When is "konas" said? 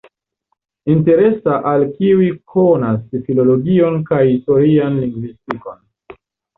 2.55-2.99